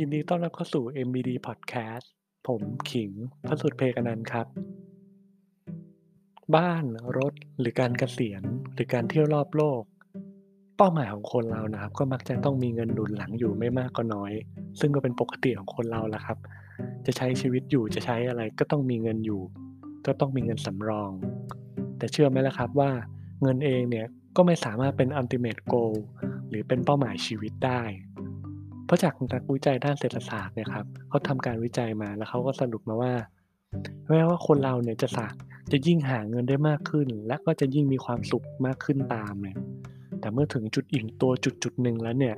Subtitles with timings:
[0.00, 2.06] ยินดีต้อนรับเข้าสู่ MBD Podcast
[2.46, 3.10] ผมขิง
[3.46, 4.46] พระสุดเพกนันครับ
[6.56, 6.84] บ้าน
[7.18, 8.42] รถหรือการเกษียณ
[8.74, 9.82] หรือการเที่ยวรอบโลก
[10.76, 14.32] เป้าหมายของคนเรานะครับ ก็มักจะต้องมีเงินหนุนหลังอยู่ไม่มากก็น้อย
[14.80, 16.38] ซึ่งก็เป็นปกติของคนเราแหละครับ
[17.06, 19.42] จะใช้ชีวิตอยู่จะใช้อะไรก็ต้องมีเงินอยู่
[20.06, 21.10] ก็ต้องมีเงินสำรอง
[21.98, 22.90] แต่เชื่อไหมล่ะครับว่า
[23.42, 24.06] เงินเองเนี่ย
[24.36, 25.94] ก็ไม่สามารถเป็น ultimate goal
[26.48, 27.82] หรือเป็นเป้าหมายชีวิตได้
[28.86, 33.12] เพราะจากนักวิจัยด้านเศรษฐศาสตร์เนี่ยครับเขาทำการวิจัยมาแล้วเขาก็สรุปมาว่า
[34.08, 35.26] แม้ว่าคนเราเนี่ยจะสา
[35.72, 39.56] จะยิ่งหาเงินได้มากขึ้น และก็จะยิ่งมีความสุขมากขึ้นตามเนี่ย
[40.20, 42.36] แต่เมื่อถึงจุดอิ่มตัวจุดจุดหนึ่งแล้วเนี่ย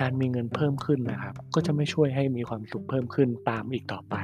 [0.00, 4.14] การมีเงินเพิ่มขึ้นนะครับ ก็จะไม่ช่วยให้มีความสุขเพิ่มขึ้นตามอีกต่อไป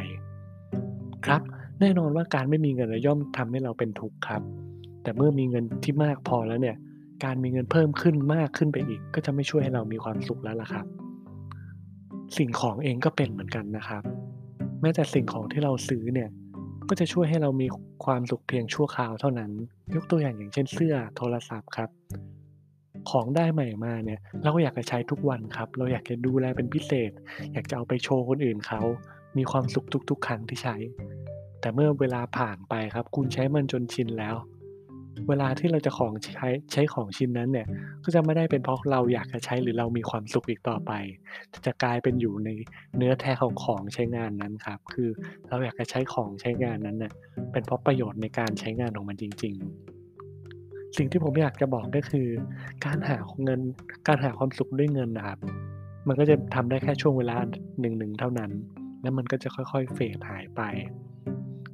[1.26, 1.42] ครับ
[1.80, 4.42] แน่นอนว่าการไม่มีเงินย่อมทำให้เราเป็นทุกข์ครับ
[5.02, 6.76] แต่เมื่อมีเงินที่มากพอแล้วเนี่ย
[7.24, 10.86] การมีเงินเพิ่มขึ้นมากขึ้นไปอีก ก็จะไม่ช่วยให้เรามีความสุขแล้วล่ะครับ
[12.36, 14.02] สิ่งของเองก็เป็นเหมือนกันนะครับ
[14.80, 16.30] แม้แต่สิ่งของที่เราซื้อเนี่ย
[16.88, 17.66] ก็จะช่วยให้เรามี
[18.04, 19.50] ความสุขเพียงชั่วคราวเท่านั้น
[19.94, 21.90] ยกตัวอย่างอย่างเช่นเสื้อโทรศัพท์ครับ
[23.10, 27.10] ของได้ใหม่มาเนี่ย เราก็อยากจะใช้ทุกวันครับ เราอยากจะดูแลเป็นพิเศษ
[27.52, 28.80] อยากจะเอาไปโชว์คนอื่นเขา
[29.36, 30.76] มีความสุขทุก ๆ ครั้งที่ใช้
[31.60, 34.36] แต่เมื่อเวลาผ่านไปครับ คุณใช้มันจนชินแล้ว
[35.28, 37.66] เวลาที่เราจะของใช้ใช้ของชิ้นนั้นเนี่ย
[38.04, 40.92] ก็จะไม่ได้เป็นเพราะเราอยากจะใช้หรือเรามีความสุขอีกต่อไป
[41.66, 42.48] จะกลายเป็นอยู่ใน
[42.96, 45.08] เนื้อแท้ของของใช้งานนั้นครับ คือ
[45.48, 47.12] เราอยากจะใช้ของใช้งานนั้นเน่ย
[47.52, 52.28] เป็นเพราะประโยชน์ในการใช้งานของมันจริง ๆ สิ่งที่ผมอยากจะบอกก็คือ
[52.84, 53.60] การหาเงิน
[54.08, 55.38] การหาความสุขด้วยเงินนะครับ
[56.08, 57.36] มันก็จะทำได้แค่ช่วงเวลา
[57.80, 58.50] หนึ่งๆเท่านั้น
[59.02, 60.60] แล้วมันก็จะค่อยๆเฟดหายไป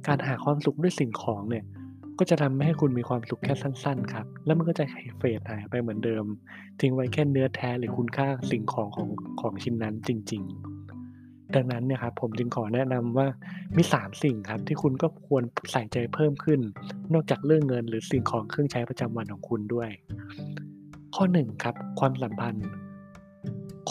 [0.07, 1.65] การหาความสุขด้วยสิ่งของเนี่ย
[2.19, 4.85] ก็จะทำให้คุณมีความสุขแค่สั้น ๆ ครับ แล้วมันก็จะ
[5.17, 6.25] เฟดหายไปเหมือนเดิม
[6.79, 9.09] ทิ้งไว้แค่เนื้อแท้หรือคุณค่าสิ่งของของ
[9.41, 10.43] ของชิ้นนั้นจริง
[10.99, 13.27] ๆ ดังนั้นเนี่ยครับผมจึงขอแนะนำว่า
[13.77, 16.59] มี 3 สิ่งครับ ที่คุณก็ควรใส่ใจเพิ่มขึ้น
[17.13, 19.89] นอกจากเรื่องเงินหรือสิ่งของเครื่องใช้ประจำวันของคุณด้วย
[21.15, 22.67] ข้อ1ครับความสัมพันธ์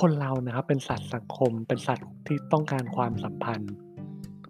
[0.00, 3.72] คนเรานะครับเป็นสัตว์สังคม เป็นสัตว์ที่ต้องการความสัมพันธ์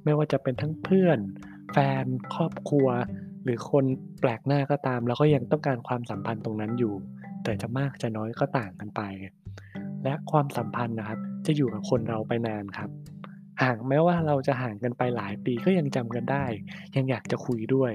[0.04, 1.18] ไม่ว่าจะเป็นทั้งเพื่อน
[1.72, 2.04] แฟน
[2.34, 2.88] ครอบครัว
[3.44, 3.84] หรือคน
[4.20, 6.94] แปลกหน้าก็ตามเราก็ยังต้องการความสัมพันธ์ตรงนั้นอยู่
[7.44, 9.02] แต่จะมากจะน้อยก็ต่างกันไป
[10.04, 12.90] และความสัมพันธ์นะครับ จะอยู่กับคนเราไปนานครับ
[13.62, 16.44] ห่างแม้ว่าเราจะห่างกันไปหลายปีก็ยังจำกันได้
[16.96, 17.92] ยังอยากจะคุยด้วย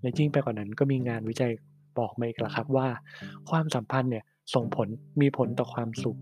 [0.00, 1.52] และยิ่งไปกว่านั้นก็มีงานวิจัย
[1.98, 2.88] บอกมาอีกแล้วครับว่า
[3.50, 4.24] ความสัมพันธ์เนี่ย
[4.54, 4.88] ส่งผล
[5.20, 6.18] มีผลต่อความสุข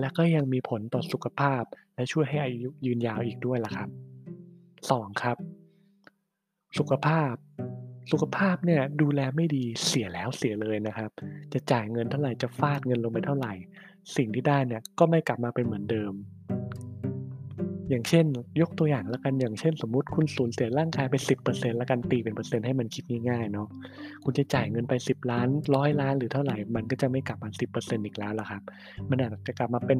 [0.00, 1.62] และก็ยังมีผลต่อสุขภาพ
[1.94, 3.88] และช่วยให้อายุยืนยาวอีกด้วยล่ะครับ
[4.60, 5.36] 2 ครับ
[6.78, 7.34] สุขภาพ
[8.10, 11.10] สุขภาพเนี่ยดูแลไม่ดีเสียแล้วเสียเลยนะครับ
[11.52, 13.52] จะจ่ายเงินเท่าไหร่จะฟาดเงินลงไปเท่าไหร่
[14.16, 16.12] สิ่งที่ได้เนี่ยก็ไม่กลับมาเป็นเหมือนเดิม
[17.90, 18.26] อย่างเช่น
[18.60, 21.14] ยกตัวอย่างแล้วกันอย่างเช่น สมมุติคุณสูญเสียร่างกายไป
[21.46, 23.68] 10%แล้วกันตีเป็นเปอร์เซ็นต์ให้มันคิดง่ายๆเนาะ
[24.24, 28.62] คุณจะจ่ายเงินไป 10 ล้าน100ล้านหรือเท่าไหร่ มันก็จะไม่กลับมา 10%อีกแล้วละครับ
[29.10, 29.98] มันอาจจะกลับมาเป็น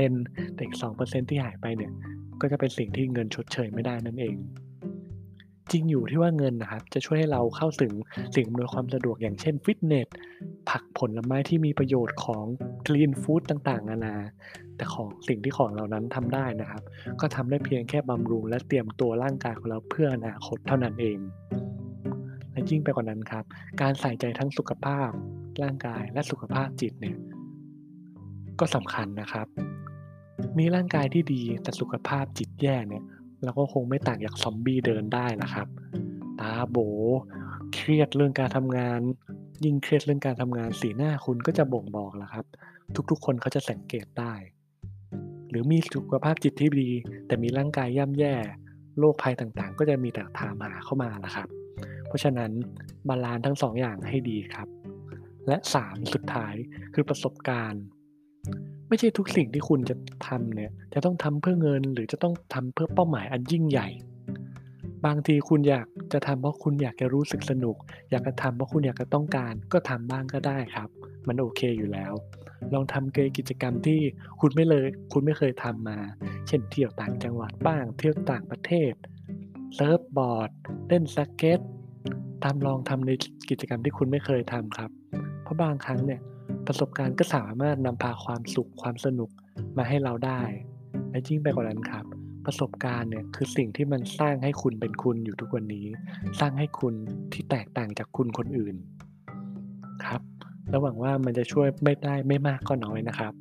[0.00, 1.92] 8%แต่อีก2%ที่หายไปเนี่ย
[2.40, 4.34] ก็จะเป็นสิ่งที่เงินชดเชยไม่ได้นั่นเอง
[5.72, 7.92] จริงอยู่ที่ว่าเงินนะครับ จะช่วยให้เราเข้าถึง
[8.34, 10.08] สิ่งอำนวยความสะดวกอย่างเช่นฟิตเนส
[10.70, 12.44] ผักผลไม้ที่มีประโยชน์ของ
[12.86, 14.16] Clean Food ต่างๆ นานา
[14.76, 16.82] แต่ของสิ่งที่ของเหล่านั้นทำได้นะครับ
[17.20, 21.18] ก็ทำได้เพียงแค่บำรุง และเตรียมตัวร่างกายของเราเพื่ออนาคตเท่านั้นเอง
[22.52, 23.44] และยิ่งไปกว่านั้นครับ
[23.80, 25.10] การใส่ใจทั้งสุขภาพ
[25.62, 27.16] ร่างกายและสุขภาพจิตเนี่ย
[28.60, 29.46] ก็สำคัญนะครับ
[30.58, 33.04] มีร่างกายที่ดีแต่สุขภาพจิตแย่เนี่ย
[33.42, 35.68] เราก็คงไม่ต่างจากซอมบี้เดินได้ล่ะครับ
[36.40, 36.78] ตาโบ
[37.74, 39.00] เครียดเรื่องการทำงาน
[39.64, 42.44] ยิ่งเครียดเรื่องการทำงานสีหน้าคุณก็จะบ่งบอกแหละครับ
[43.10, 44.34] ทุกๆ คนเขาจะสังเกตได้
[45.48, 46.90] หรือมีสุขภาพจิตที่ดี
[47.26, 48.34] แต่มีร่างกายย่ำแย่
[48.98, 51.48] โรคภัยต่างๆ ก็จะมีแต่ถามหาเข้ามาล่ะครับ
[52.06, 52.50] เพราะฉะนั้น
[53.08, 54.68] บาลันซ์ทั้ง2อย่างให้ดีครับ
[55.48, 56.54] และ 3 สุดท้าย
[56.94, 57.82] คือประสบการณ์
[58.88, 59.94] ไม่ใช่ทุกสิ่งที่คุณจะ
[60.26, 63.88] ทำเนี่ย จะต้องทำเพื่อเงินหรือจะต้องทำเพื่อเป้าหมายอันยิ่งใหญ่
[65.06, 67.76] บางทีคุณอยากจะทำเพราะคุณอยากจะรู้สึกสนุก
[68.10, 70.88] อยากจะทำเพราะคุณอยากจะต้องการ ก็ทำบ้างก็ได้ครับ
[71.28, 72.12] มันโอเคอยู่แล้ว
[72.74, 74.00] ลองทำเกกิจกรรมที่
[74.40, 75.98] คุณไม่เลย คุณไม่เคยทำมา
[76.46, 78.92] เช่นเที่ยวต่างจังหวัดบ้าง เที่ยวต่างประเทศ
[79.74, 80.50] surfboard
[80.88, 81.60] เล่นสเก็ต
[82.44, 83.10] ตามลองทำใน
[83.50, 84.90] กิจกรรมที่คุณไม่เคยทำครับ
[85.42, 86.20] เพราะบางครั้งเนี่ย
[86.68, 89.30] ประสบการณ์ก็สามารถนำพาความสุขความสนุก
[89.76, 90.40] มาให้เราได้
[91.10, 92.04] และยิ่งไปกว่านั้นครับ
[92.46, 95.86] ประสบการณ์เนี่ยคือสิ่งที่มันสร้างให้คุณเป็นคุณอยู่ทุกวันนี้
[96.40, 96.94] สร้างให้คุณ
[97.32, 98.76] ที่แตกต่างจากคุณคนอื่น
[100.04, 100.20] ครับ
[100.68, 103.32] และหวังว่ามันจะช่วยไม่ได้ไม่มากก็น้อยนะครับ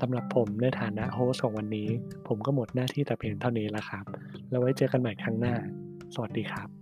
[0.00, 1.88] สำหรับผมในฐานะโฮสของวันนี้
[2.28, 4.04] ผมก็หมดหน้าที่แต่เพียงเท่านี้แล้วครับ
[4.50, 5.54] แล้วไว้เจอกันใหม่ครั้งหน้า
[6.14, 6.77] สวัสดีครับ